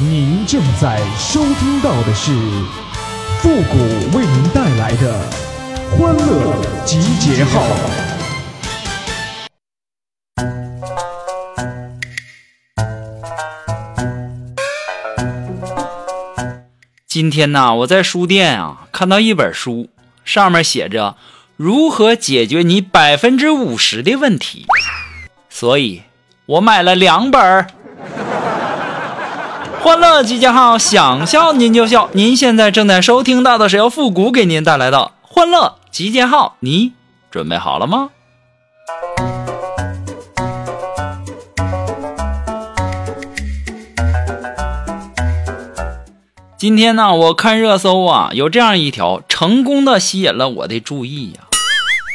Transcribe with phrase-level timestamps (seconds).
[0.00, 2.30] 您正在收听到的是
[3.40, 5.20] 复古为您带来的
[5.90, 6.54] 欢乐
[6.84, 7.66] 集结号。
[17.08, 19.88] 今天呢，我在书店啊看到一本书，
[20.24, 21.16] 上面写着
[21.56, 24.64] 如何解决你百分之五十的问题，
[25.50, 26.02] 所以
[26.46, 27.66] 我买了两本儿。
[29.80, 32.10] 欢乐集结号，想笑您就笑。
[32.12, 36.92] 您现在正在收听到的是由复古给您带来的欢乐集结号，你
[37.30, 38.10] 准备好了吗？
[46.58, 51.42] 今天呢，我看热搜啊，有这样一条，成功的吸引了我的注意呀。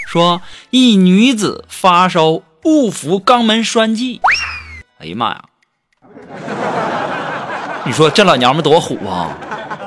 [0.06, 4.20] 说一女子发烧误服肛门栓剂，
[5.00, 5.46] 哎呀妈呀！
[7.86, 9.38] 你说这老娘们多虎啊！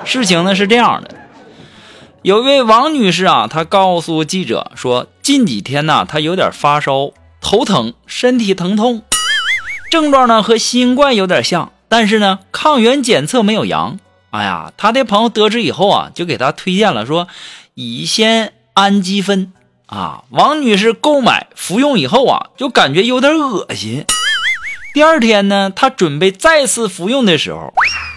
[0.04, 1.14] 事情呢是这样的，
[2.20, 9.02] 有一位王女士啊，她告诉记者说，近几天呢，她有点发烧、头疼、身体疼痛，
[9.90, 13.98] 症状呢和新冠有点像，但是呢，抗原检测没有阳。
[14.30, 17.28] 哎呀，他的朋友得知以后啊，就给他推荐了说
[17.72, 19.52] 乙酰氨基酚
[19.86, 20.24] 啊。
[20.28, 24.04] 王女士购买服用以后啊，就感觉有点恶心。
[24.96, 27.70] 第二天呢，她准备再次服用的时候，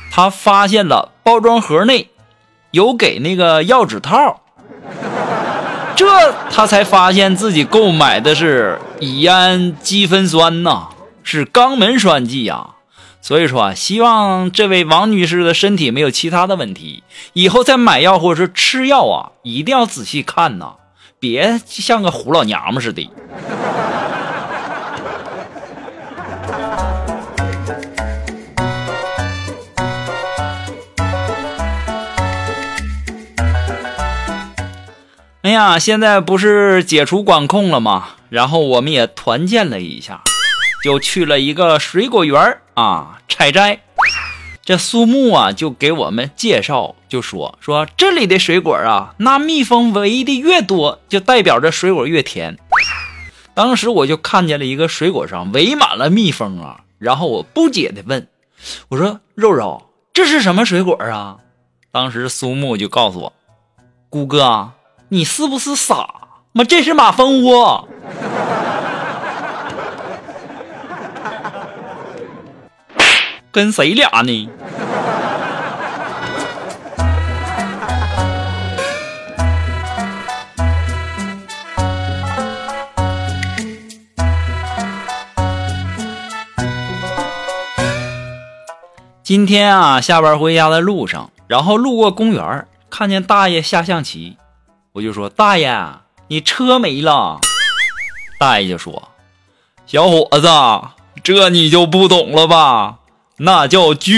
[0.09, 2.09] 她发现了包装盒内
[2.71, 4.39] 有给那个药指套，
[5.97, 6.05] 这
[6.49, 10.87] 她才发现自己购买的是乙氨基酚酸呐，
[11.21, 12.75] 是肛门栓剂呀。
[13.21, 20.75] 所以说啊，希望这位王女士的身体没有其他的问题，以后再买药或者是吃药啊，一定要仔细看呐，
[21.19, 23.11] 别像个虎老娘们似的。
[35.49, 38.09] 哎呀，现在不是解除管控了吗？
[38.29, 40.21] 然后我们也团建了一下。
[40.83, 43.81] 就去了一个水果园啊，采摘。
[44.63, 52.55] 这苏木啊，就给我们介绍，就说说这里的水果啊，那蜜蜂围的越多，就代表着水果越甜。
[53.55, 58.27] 当时我就看见了一个水果上围满了蜜蜂啊，然后我不解的问，
[58.89, 61.37] 我说肉肉，这是什么水果啊？
[61.91, 63.33] 当时苏木就告诉我，
[64.11, 64.73] 谷哥，
[65.11, 66.07] 你是不是傻？
[66.51, 67.89] 妈，这是马蜂窝。
[73.51, 74.49] 跟谁俩呢？
[89.23, 94.37] 今天啊，下班回家的路上，然后路过公园，看见大爷下象棋，
[94.91, 95.71] 我就说：“大爷，
[96.27, 97.39] 你车没了。”
[98.39, 99.09] 大爷就说
[99.85, 100.47] ：“小伙子，
[101.23, 102.95] 这你就不懂了吧？”
[103.37, 104.11] 那叫车。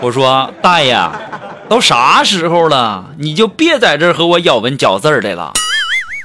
[0.00, 0.96] 我说大爷，
[1.68, 5.52] 都啥时候了，你就别在这和我咬文嚼字的了。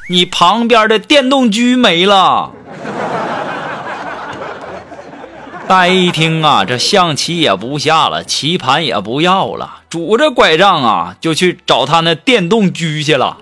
[0.10, 2.52] 你旁边的电动车没了。
[5.68, 13.38] 大爷一听啊，这象棋也不下了，棋盘也不要了，拄着拐杖啊，就去找他那电动车去了。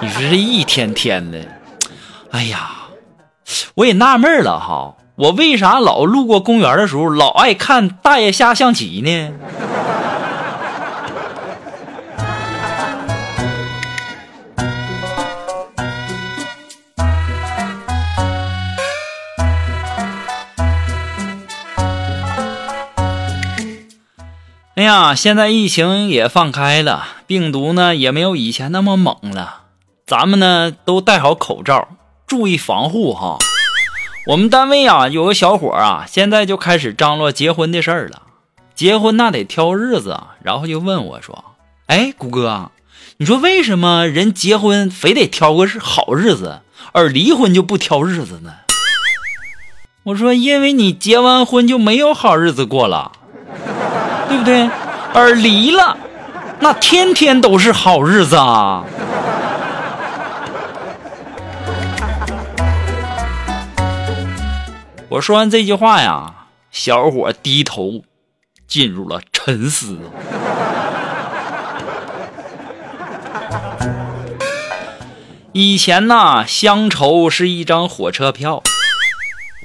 [0.00, 1.38] 你说这一天天的，
[2.30, 2.70] 哎呀！
[3.74, 9.32] 我也纳闷了哈，我为啥老路过公园的时候老爱看大爷下象棋呢？
[24.80, 29.64] 哎呀，现在疫情也放开了，病毒呢也没有以前那么猛了，
[30.06, 31.86] 咱们呢都戴好口罩。
[32.26, 33.36] 注意防护哈！
[34.28, 38.22] 我们单位啊有个小伙啊，现在就开始张罗结婚的事儿了。
[38.74, 41.44] 结婚那得挑日子，然后就问我说
[41.84, 42.70] ：“哎，谷哥，
[43.18, 46.62] 你说为什么人结婚非得挑个是好日子，
[46.92, 48.54] 而离婚就不挑日子呢？”
[50.04, 53.12] 我说：“因为你结完婚就没有好日子过了，
[54.30, 54.70] 对不对？
[55.12, 55.96] 而离了，
[56.60, 58.84] 那天天都是好日子啊。
[65.10, 66.32] ”我说完这句话呀，
[66.70, 68.04] 小伙低头
[68.68, 69.98] 进入了沉思。
[75.50, 78.62] 以前呐，乡愁是一张火车票，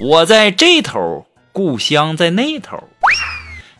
[0.00, 2.82] 我在这头，故乡在那头。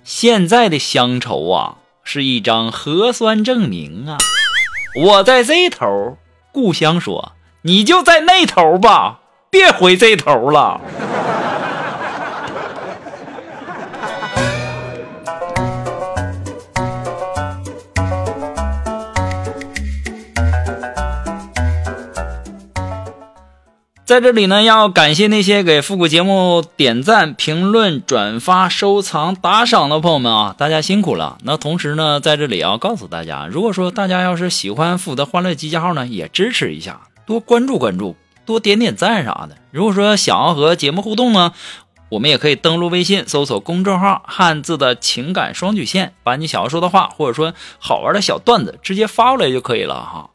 [0.07, 4.19] 现在的乡愁啊，是一张核酸证明啊。
[5.03, 6.17] 我在这头，
[6.53, 7.33] 故乡说
[7.63, 9.19] 你就在那头吧，
[9.51, 10.81] 别回这头了。
[24.17, 31.37] 在这里呢，要感谢那些给复古节目点赞、评论、转发、收藏、打赏的朋友们啊，大家辛苦了。
[31.43, 38.17] 那同时呢，在这里要告诉大家，如果说大家要是喜欢复古的欢乐集结号呢，也支持一下，多关注关注，
[38.47, 39.59] 多点点赞啥的。
[39.71, 41.53] 如果说想要和节目互动呢，
[42.09, 50.31] 我们也可以登录微信，搜索公众号“汉字的情感双曲线”，把你想要说的话或者说好玩的小段子直接发过来就可以了哈。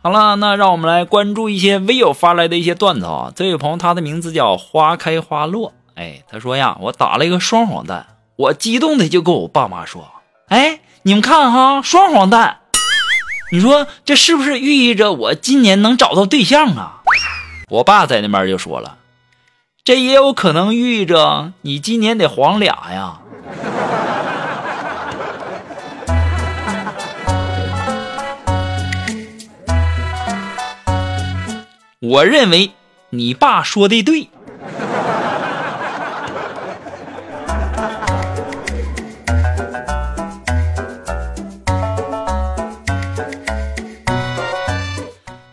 [0.00, 3.32] 好了，那让我们来关注一些微友发来的一些段子啊。
[3.34, 5.72] 这位朋友，他的名字叫花开花落。
[5.96, 8.06] 哎，他说呀，我打了一个双黄蛋，
[8.36, 10.08] 我激动的就跟我爸妈说
[10.48, 12.60] ：“哎，你们看哈，双黄蛋，
[13.50, 17.02] 你说这是不是寓意着我今年能找到对象啊？”
[17.68, 18.98] 我爸在那边就说了
[19.82, 23.18] ：“这也有可能寓意着你今年得黄俩呀。”
[32.00, 32.70] 我认为
[33.10, 34.28] 你爸说的对。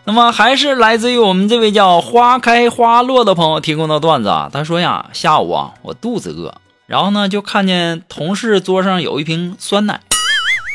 [0.04, 4.48] 那么还是来自于我们这位叫花开花落的朋友提供的段子啊。
[4.52, 6.54] 他说呀，下午啊，我肚子饿，
[6.86, 10.00] 然后呢就看见同事桌上有一瓶酸奶，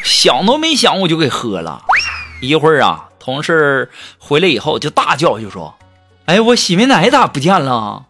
[0.03, 1.81] 想都没想我就给喝了。
[2.41, 3.07] 一会儿啊。
[3.23, 5.75] 同事回来以后就大叫，就说
[6.25, 8.05] ：“哎，我洗面奶咋不见了？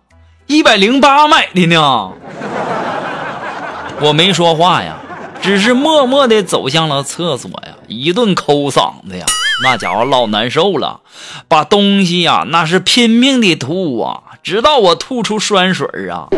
[0.47, 2.13] 一百零八买的呢。
[3.99, 4.95] ”我没说话呀，
[5.41, 9.25] 只是默默地走向了厕所呀，一顿抠嗓子呀，
[9.65, 11.01] 那家伙老难受了，
[11.49, 16.29] 把东西呀那是拼命的吐啊，直到我吐出酸水啊，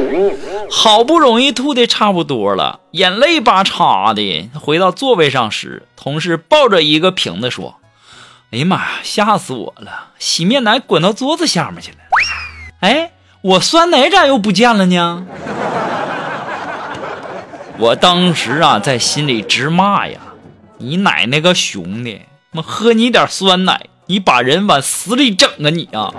[0.72, 7.76] 好不容易吐的差不多了，眼泪巴叉的回到座位上时，同事抱着一个瓶子说。
[8.54, 8.88] 哎呀妈呀！
[9.02, 10.10] 吓死我了！
[10.20, 11.98] 洗面奶滚到桌子下面去了。
[12.82, 13.10] 哎，
[13.42, 15.26] 我酸奶咋又不见了呢？
[17.80, 20.20] 我当时啊，在心里直骂呀
[20.78, 22.22] ：“你奶奶个熊的！
[22.52, 26.14] 妈喝你点酸奶，你把人往死里整啊你啊！”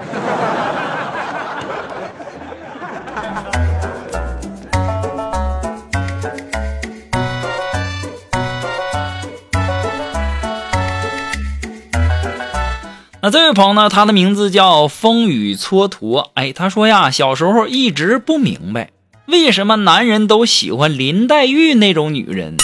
[13.24, 13.88] 那这位朋友呢？
[13.88, 16.26] 他的名字叫风雨蹉跎。
[16.34, 18.90] 哎，他说呀，小时候一直不明白，
[19.24, 22.58] 为什么男人都喜欢林黛玉那种女人？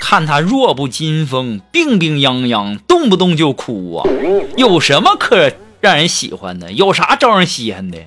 [0.00, 4.08] 看她弱不禁风，病病殃殃，动不动就哭啊，
[4.56, 5.52] 有什么可
[5.82, 6.72] 让人喜欢的？
[6.72, 7.98] 有啥招人稀罕的？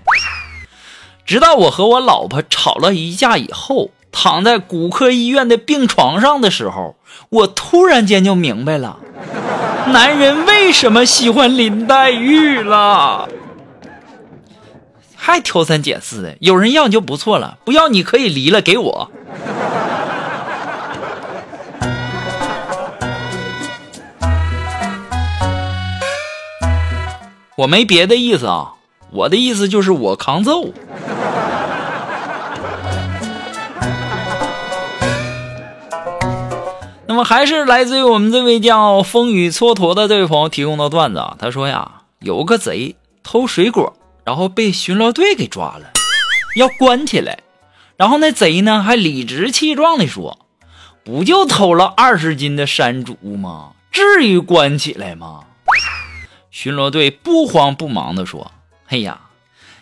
[1.28, 6.96] 直到我和我老婆吵了一架以后，躺在骨科医院的病床上的时候，
[7.30, 8.98] 我突然间就明白了。
[9.92, 13.28] 男人为什么喜欢林黛玉了？
[15.16, 19.12] 还挑三拣四的，有人要就不错了，不要你可以离了，给我。
[27.56, 28.74] 我没别的意思啊，
[29.12, 30.74] 我的意思就是我扛揍。
[37.06, 41.36] 那么还是来自于我们这位叫风雨蹉跎的这位朋友提供的段子啊。
[41.38, 45.92] 他说呀，有个贼偷水果，然后被巡逻队给抓了，
[46.56, 47.40] 要关起来。
[47.98, 50.40] 然后那贼呢还理直气壮地说
[51.04, 53.74] ：“不就偷了二十斤的山竹吗？
[53.92, 55.42] 至于关起来吗？”
[56.50, 58.52] 巡逻队不慌不忙地说
[58.88, 59.22] ：“哎呀，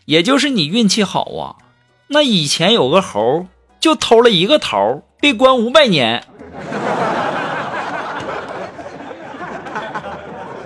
[0.06, 1.56] 也就是你运气好啊。
[2.08, 3.46] 那以前有个猴
[3.80, 6.26] 就偷了一个桃，被关五百年。”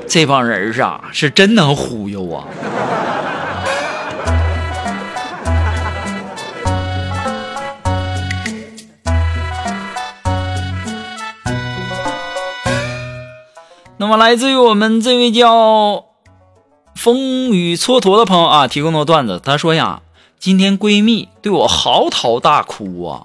[0.07, 2.45] 这帮人啊，是真能忽悠啊！
[13.97, 16.05] 那么，来自于我们这位叫
[16.95, 20.01] 风雨蹉跎的朋友啊，提供的段子，他说呀，
[20.39, 23.21] 今天闺蜜对我嚎啕大哭啊，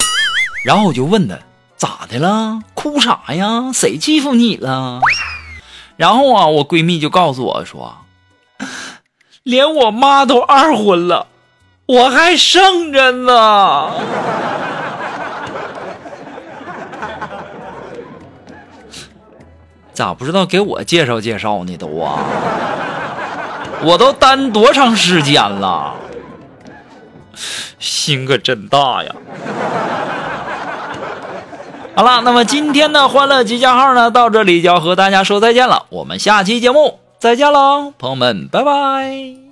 [0.64, 1.38] 然后我就问他
[1.76, 3.70] 咋的了，哭啥呀？
[3.72, 5.00] 谁欺负你了？
[6.00, 7.94] 然后啊，我闺蜜就告诉我说，
[9.44, 11.26] 连我妈都二婚了，
[11.84, 13.92] 我还剩着呢。
[19.92, 21.76] 咋不知道给我介绍介绍呢？
[21.76, 22.20] 都啊，
[23.84, 25.94] 我都单多长时间了？
[27.78, 29.14] 心可真大呀！
[31.94, 35.84] 好了，那么今天的欢乐集结号呢，到这里就要和大家说再见了。
[35.90, 39.49] 我们下期节目再见喽，朋友们，拜拜。